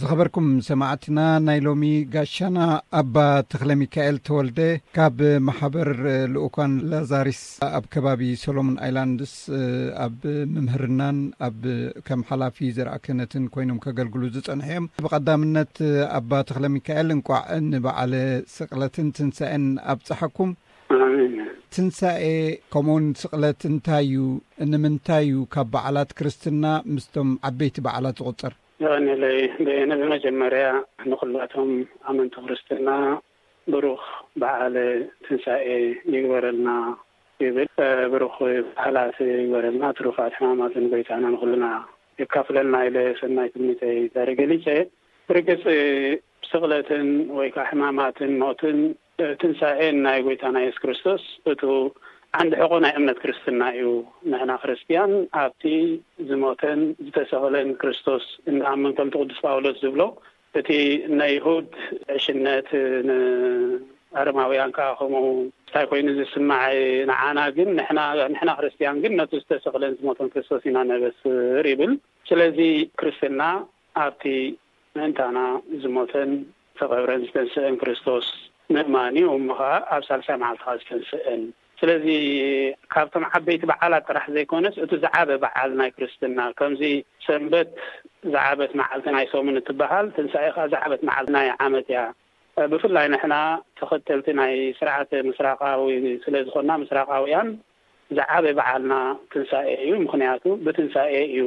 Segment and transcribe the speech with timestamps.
[0.00, 2.58] ዝኸበርኩም ሰማዕትና ናይ ሎሚ ጋሻና
[2.98, 3.14] ኣባ
[3.52, 4.58] ተኽለ ሚካኤል ተወልደ
[4.96, 5.88] ካብ ማሕበር
[6.32, 7.40] ንኡኳን ላዛርስ
[7.78, 9.32] ኣብ ከባቢ ሶሎሞን ኣይላንድስ
[10.04, 10.18] ኣብ
[10.54, 11.58] ምምህርናን ኣብ
[12.10, 15.74] ከም ሓላፊ ዘረእክህነትን ኮይኖም ከገልግሉ ዝጸንሐእዮም ብቐዳምነት
[16.18, 18.14] ኣባ ተኽለ ሚካኤል እንቋዕ ንበዓለ
[18.56, 20.52] ስቕለትን ትንሳኤን ኣብፀሓኩም
[21.00, 22.22] ን ትንሳኤ
[22.76, 24.22] ከምኡውን ስቕለት እንታይ እዩ
[24.72, 29.38] ንምንታይ እዩ ካብ በዕላት ክርስትና ምስቶም ዓበይቲ በዕላት ዝቕፅር የኸኒለይ
[29.90, 30.66] ነብመጀመርያ
[31.10, 31.70] ንኩላቶም
[32.10, 32.90] ኣመንቲ ክርስትና
[33.72, 34.04] ብሩኽ
[34.40, 34.76] በዓል
[35.24, 35.66] ትንሳኤ
[36.14, 36.68] ይግበረልና
[37.44, 37.70] ይብል
[38.12, 38.36] ብሩኽ
[38.84, 41.66] ሃላት ይግበረልና ትሩፋት ሕማማትን ጎይታና ንክሉና
[42.20, 44.66] የካፍለልና ኢለ ሰናይ ትሚተይ ዘርገሊፀ
[45.30, 45.64] ብርግፂ
[46.50, 48.78] ስቕለትን ወይከዓ ሕማማትን ሞእትን
[49.40, 51.62] ትንሳኤን ናይ ጎይታና የሱ ክርስቶስ እቱ
[52.38, 53.90] ዓንድ ሕቆ ናይ እምነት ክርስትና እዩ
[54.30, 55.12] ንሕና ክርስትያን
[55.42, 55.62] ኣብቲ
[56.30, 60.02] ዝሞተን ዝተሰኽለን ክርስቶስ እናኣብ መንከልትቅዱስ ጳውሎት ዝብሎ
[60.60, 60.68] እቲ
[61.20, 61.70] ናይሁድ
[62.16, 62.68] ዕሽነት
[63.08, 65.24] ንኣርማውያን ከዓከምኡ
[65.68, 66.66] ንታይ ኮይኑ ዝስማዕ
[67.10, 71.92] ንዓና ግን ናንሕና ክርስትያን ግን ነቱ ዝተሰኽለን ዝሞተን ክርስቶስ ኢናነበስር ይብል
[72.30, 72.58] ስለዚ
[73.00, 73.42] ክርስትና
[74.04, 74.24] ኣብቲ
[74.96, 75.38] ምእንታና
[75.84, 76.32] ዝሞተን
[76.72, 78.28] ዝተቐብረን ዝተንስአን ክርስቶስ
[78.74, 81.40] ምእማኒ እ ሙ ከዓ ኣብ ሳልሳይ መዓልትካ ዝተንስአን
[81.80, 82.06] ስለዚ
[82.92, 86.82] ካብቶም ዓበይቲ በዓላት ጥራሕ ዘይኮነስ እቲ ዛዓበ በዓል ናይ ክርስትና ከምዚ
[87.26, 87.68] ሰንበት
[88.36, 92.00] ዛዓበት መዓልቲ ናይ ሰሙን እትበሃል ትንሳኤ ከዓ ዛዕበት መዓልቲ ናይ ዓመት እያ
[92.72, 93.34] ብፍላይ ንሕና
[93.80, 95.84] ተኽተልቲ ናይ ስርዓተ ምስራኻዊ
[96.26, 97.50] ስለዝኮና ምስራኻውያን
[98.18, 98.94] ዛዓበ በዓልና
[99.32, 101.42] ትንሳኤ እዩ ምክንያቱ ብትንሳኤ እዩ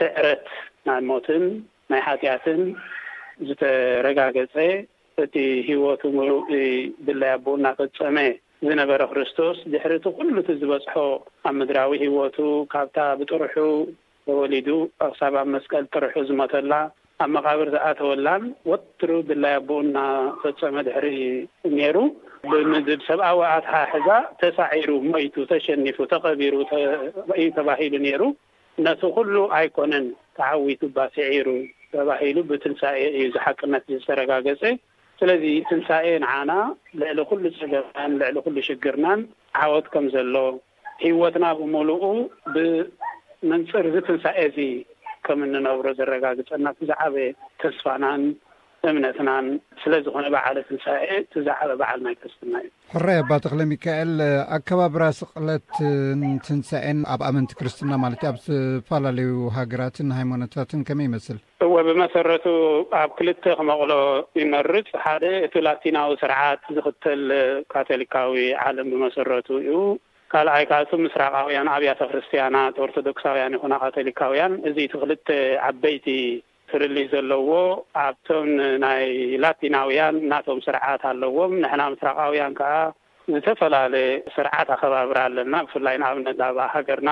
[0.00, 0.44] ስዕረት
[0.88, 1.44] ናይ ሞትን
[1.92, 2.60] ናይ ሓጢኣትን
[3.48, 4.56] ዝተረጋገፀ
[5.24, 5.36] እቲ
[5.68, 6.30] ሂወቱ ምሉ
[7.06, 8.18] ድለያ ኣብኡናፍፀመ
[8.66, 10.94] ዝነበረ ክርስቶስ ድሕሪቲ ኩሉ እቲ ዝበፅሖ
[11.48, 12.38] ኣብ ምድራዊ ሂወቱ
[12.72, 13.54] ካብታ ብጥሩሑ
[14.28, 14.68] ተወሊዱ
[15.06, 16.72] ኣክሳብ ኣብ መስቀል ጥሩሑ ዝመተላ
[17.24, 19.96] ኣብ መኻብር ዝኣተወላን ወትሩ ድላያ ኣቦኡና
[20.40, 21.06] ፈፀመ ድሕሪ
[21.76, 21.96] ነይሩ
[22.50, 24.08] ብምድብ ሰብኣዊ ኣትሓኣሕዛ
[24.42, 26.54] ተሳዒሩ ሞይቱ ተሸኒፉ ተቐቢሩ
[27.40, 28.22] እዩ ተባሂሉ ነይሩ
[28.86, 30.06] ነቲ ኩሉ ኣይኮነን
[30.38, 31.48] ተዓዊቱ ባስዒሩ
[31.96, 32.82] ተባሂሉ ብትንሳ
[33.14, 34.64] እዩ ዝሓቅነት ዝተረጋገፀ
[35.20, 36.52] ስለዚ ትንሣኤ ንዓና
[37.00, 39.20] ልዕሊ ኩሉ ፀገምናን ልዕሊ ኩሉ ሽግርናን
[39.62, 40.34] ዓወት ከም ዘሎ
[41.04, 42.02] ሂወትና ብመልኡ
[42.54, 44.58] ብመንፅር እዚ ትንሳኤ እዚ
[45.28, 47.28] ከም እንነብሮ ዘረጋግፀና ዛዕበየ
[47.62, 48.22] ተስፋናን
[48.90, 49.46] እምነትናን
[49.82, 54.12] ስለዝኮነ በዓል ትንሳኤ ትዛዕበ በዓል ናይ ክርስትና እዩ ሕራይ ኣባተክለ ሚካኤል
[54.56, 55.72] ኣከባቢራስቕለት
[56.20, 62.46] ን ትንሣኤን ኣብ ኣመንቲ ክርስትና ማለት ዩ ኣብ ዝተፈላለዩ ሃገራትን ሃይማኖታትን ከመይ ይመስል እወ ብመሰረቱ
[63.02, 63.92] ኣብ ክልተ ክመቕሎ
[64.42, 67.24] ይመርፅ ሓደ እቲ ላቲናዊ ስርዓት ዝኽተል
[67.74, 68.36] ካቶሊካዊ
[68.66, 69.74] ዓለም ብመሰረቱ እዩ
[70.32, 75.28] ካልኣይ ካ እቱ ምስራቃውያን ኣብያተ ክርስትያናት ኦርቶዶክሳውያን ይኹና ካቶሊካውያን እዚ ቲ ክልተ
[75.68, 76.06] ዓበይቲ
[76.70, 77.50] ፍልልይ ዘለዎ
[78.04, 78.48] ኣብቶም
[78.84, 79.04] ናይ
[79.42, 82.72] ላቲናውያን እናቶም ስርዓት ኣለዎም ንሕና ምስራቃውያን ከዓ
[83.34, 87.10] ዝተፈላለየ ስርዓት ኣኸባብር ኣለና ብፍላይ ንኣብነት ኣብኣ ሃገርና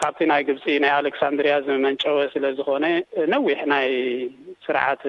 [0.00, 2.84] ካብቲ ናይ ግብፂ ናይ ኣሌክሳንድሪያ ዝመንጨወ ስለ ዝኾነ
[3.34, 3.88] ነዊሕ ናይ
[4.66, 5.02] ስርዓት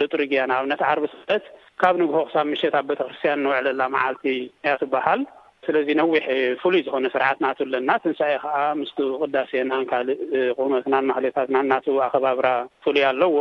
[0.00, 1.44] ልጡርግያ ንኣብነት ዓርቢ ሰበት
[1.82, 4.24] ካብ ንግሆ ክሳብ ምሸት ኣብ ቤተ ክርስትያን ንውዕለላ መዓልቲ
[4.64, 5.20] እያ ትበሃል
[5.66, 6.20] ስለዚ ነዊሕ
[6.60, 10.18] ፍሉይ ዝኮነ ስርዓትናትኣለና ትንሳኤ ከዓ ምስቱ ቅዳሴናን ካልእ
[10.58, 12.48] ቁነትናንማክሌታትና እናቱ ኣኸባብራ
[12.84, 13.36] ፍሉይ ኣለዎ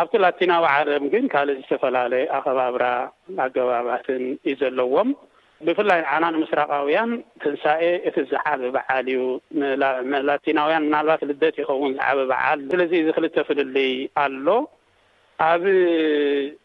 [0.00, 2.84] ኣብቲ ላቲናዊ ዓረም ግን ካልእ ዝተፈላለየ ኣኸባብራ
[3.46, 5.10] ኣገባባትን እዩ ዘለዎም
[5.66, 7.10] ብፍላይ ንዓና ንምስራቃውያን
[7.42, 9.20] ትንሳኤ እቲ ዝዓበ በዓል እዩ
[10.30, 13.76] ላቲናውያን ምናልባት ልደት ይኸውን ዛዕበ በዓል ስለዚ እዚ ክልተፍልል
[14.24, 14.46] ኣሎ
[15.48, 15.62] ኣብ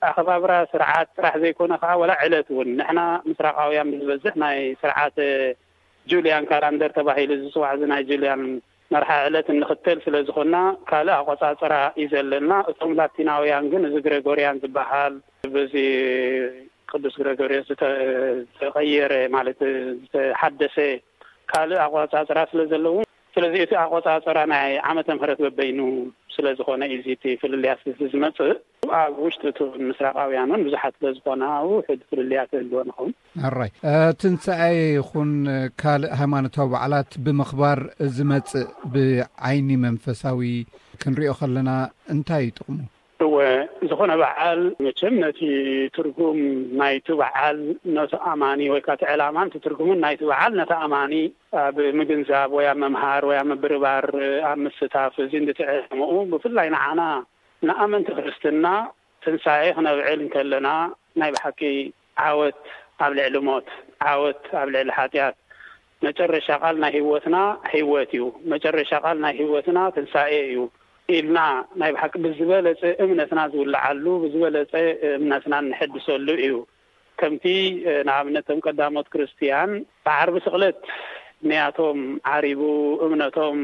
[0.08, 5.18] ኣኸባብራ ስርዓት ስራሕ ዘይኮነ ከዓ ወላ ዕለት እውን ንሕና ምስራቃውያን ብዝበዝሕ ናይ ስርዓት
[6.12, 8.44] ጁልያን ካላንደር ተባሂሉ ዝፅዋዕእዚ ናይ ጁልያን
[8.94, 10.58] መርሓ ዕለት እንኽተል ስለዝኮንና
[10.90, 15.16] ካልእ ኣቆፃፅራ እዩ ዘለና እቶም ላቲናውያን ግን እዚ ግሬጎርያን ዝበሃል
[15.56, 15.74] ብዚ
[16.92, 19.60] ቅዱስ ግሪጎሪያ ዝተቀየረ ማለት
[20.04, 20.78] ዝተሓደሰ
[21.52, 22.96] ካልእ ኣቆፃፅራ ስለ ዘለዉ
[23.36, 25.80] ስለዚ እቲ ኣቆፃፅራ ናይ ዓመተምህረት በበይኑ
[26.38, 27.72] ስለዝኮነ እዚ ቲ ፍልልያ
[28.12, 28.52] ዝመፅእ
[29.02, 33.12] ኣብ ውሽጢ እቲ ምስራቃውያን እን ብዙሓት ስለዝኮነ ውሑድ ፍልልያ ክህልዎ ንኸም
[33.50, 33.72] ኣራይ
[34.24, 35.32] ትንሣይ ይኹን
[35.84, 37.82] ካልእ ሃይማኖታዊ በዕላት ብምኽባር
[38.18, 40.52] ዝመፅእ ብዓይኒ መንፈሳዊ
[41.04, 41.70] ክንሪኦ ከለና
[42.16, 43.36] እንታይ ይጥቕሙእወ
[43.90, 45.40] ዝኾነ በዓል ምችም ነቲ
[45.96, 46.38] ትርጉም
[46.80, 47.58] ናይቲ በዓል
[47.96, 51.14] ነተ ኣማኒ ወይ ከዓ እቲ ዕላማ ንቲ ትርጉሙን ናይቲ በዓል ነተ ኣማኒ
[51.64, 54.08] ኣብ ምግንዛብ ወያ መምሃር ወያ መብርባር
[54.52, 57.02] ኣብ ምስታፍ እዚ እንድትዕሙኡ ብፍላይ ንዓና
[57.70, 58.66] ንኣመንቲ ክርስትና
[59.26, 60.68] ትንሣኤ ክነብዕል ንከለና
[61.22, 61.62] ናይ ባሓቂ
[62.30, 62.60] ዓወት
[63.06, 63.68] ኣብ ልዕሊ ሞት
[64.14, 65.36] ዓወት ኣብ ልዕሊ ሓጢያት
[66.08, 67.38] መጨረሻ ቓል ናይ ህወትና
[67.76, 68.26] ሂወት እዩ
[68.56, 70.58] መጨረሻ ቓል ናይ ህወትና ትንሣኤ እዩ
[71.16, 71.40] ኢልና
[71.82, 74.74] ናይ ባሓቂ ብዝበለፀ እምነትና ዝውላዓሉ ብዝበለፀ
[75.20, 76.56] እምነትና ንሐድሰሉ እዩ
[77.20, 77.46] ከምቲ
[78.08, 79.72] ንኣብነትቶም ቀዳሞት ክርስትያን
[80.06, 80.82] በዓርቢ ስቕለት
[81.50, 82.00] ንያቶም
[82.34, 82.62] ዓሪቡ
[83.06, 83.60] እምነቶም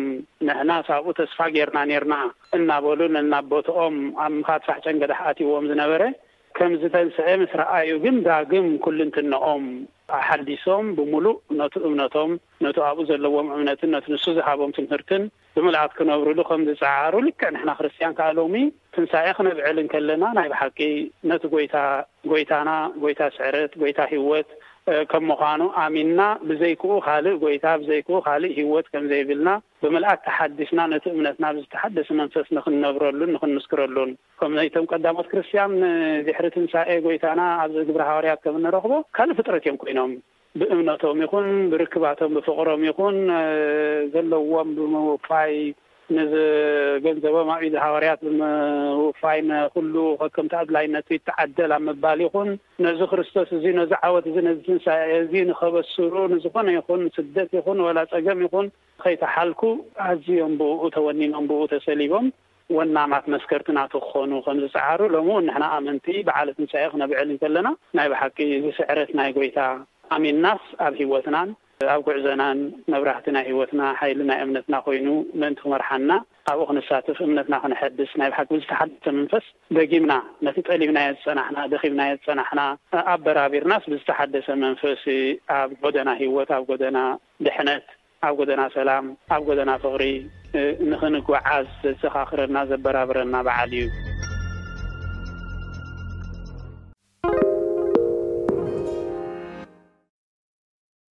[0.48, 2.16] ንሕና ሳብኡ ተስፋ ገይርና ኔርና
[2.58, 3.96] እናበሉ ነናቦትኦም
[4.26, 6.02] ኣብ ምኻትፋሕ ጨንገ ዳሕ ኣትዎም ዝነበረ
[6.58, 9.64] ከምዝ ተንስአ ምስ ረአዩ ግን ዳግም ኩል ንትንኦም
[10.18, 12.32] ኣሓዲሶም ብምሉእ ነቱ እምነቶም
[12.66, 15.24] ነቱ ኣብኡ ዘለዎም እምነትን ነቲ ንሱ ዝሃቦም ትምህርትን
[15.56, 18.56] ብምልእት ክነብሩሉ ከምዝፀዓሩ ልክዕ ንሕና ክርስትያን ከዓ ሎሚ
[18.96, 20.80] ትንሳኤ ክነብዕልን ከለና ናይ ብሓቂ
[21.32, 21.76] ነቲ ይታ
[22.34, 22.70] ጐይታና
[23.06, 24.50] ጐይታ ስዕረት ጐይታ ህወት
[25.12, 29.50] ከም ምዃኑ ኣሚንና ብዘይክኡ ካልእ ጎይታ ብዘይክኡ ካልእ ህይወት ከም ዘይብልና
[29.84, 37.42] ብምልኣክ ተሓዲስና ነቲ እምነትና ብዝተሓደስ መንፈስ ንክንነብረሉን ንክንምስክረሉን ከም ዘይቶም ቀዳሞት ክርስትያን ንድሕሪ ትንሳኤ ጎይታና
[37.64, 40.12] ኣብዚ ግብሪ ሃወርያት ከም ንረክቦ ካልእ ፍጥረት እዮም ኮይኖም
[40.62, 43.16] ብእምነቶም ይኹን ብርክባቶም ብፍቅሮም ይኹን
[44.16, 45.54] ዘለዎም ብምውፋይ
[46.18, 46.34] ነዚ
[47.04, 52.50] ገንዘቦም ኣብ ኢዚ ሃዋርያት ምውፋይ ንኩሉ ከከምቲ ኣድላይነት ይተዓደል ኣብ ምባል ይኹን
[52.86, 54.86] ነዚ ክርስቶስ እዙ ነዚ ዓወት እዚ ነዚትንሳ
[55.22, 58.68] እዚ ንኸበስሩ ንዝኾነ ይኹን ስደት ይኹን ወላ ፀገም ይኹን
[59.06, 59.62] ከይተሓልኩ
[60.08, 62.28] ኣዝዮም ብኡ ተወኒኖም ብኡ ተሰሊቦም
[62.78, 67.68] ወናማት መስከርቲናቱ ክኾኑ ከምዝፀዓሩ ሎም ውን ንሕና ኣመንቲ ብዓለ ትንሳኤ ክነብዕል እንከለና
[67.98, 68.38] ናይ ብሓቂ
[68.78, 69.58] ስዕረት ናይ ጎይታ
[70.18, 71.50] ኣሚን ናስ ኣብ ሂወትናን
[71.94, 72.60] ኣብ ጉዕዘናን
[72.94, 75.08] መብራህቲና ህይወትና ሓይሊ ናይ እምነትና ኮይኑ
[75.40, 76.12] ምእንቲ ክመርሓና
[76.48, 79.46] ካብኡ ክንሳትፍ እምነትና ክንሐድስ ናይ ባሓ ብዝተሓደሰ መንፈስ
[79.78, 80.14] ደጊምና
[80.48, 82.62] ነቲ ጠሊምናየ ዝፀናሕና ደኺምናየ ዝፀናሕና
[83.16, 85.06] ኣበራቢርናስ ብዝተሓደሰ መንፈሲ
[85.60, 87.00] ኣብ ጎደና ሂወት ኣብ ጎደና
[87.48, 87.88] ድሕነት
[88.30, 89.06] ኣብ ጎደና ሰላም
[89.36, 90.04] ኣብ ጎደና ፍቅሪ
[90.94, 94.03] ንክንግዓዝ ዘዘኻኽረና ዘበራብረና በዓል እዩ